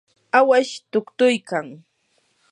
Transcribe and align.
awash 0.39 0.73
tuktuykan. 0.91 1.67